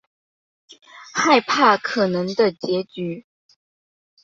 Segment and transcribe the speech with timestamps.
[1.13, 3.27] 害怕可能的结局